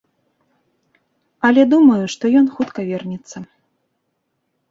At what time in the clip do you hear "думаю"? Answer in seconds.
1.73-1.99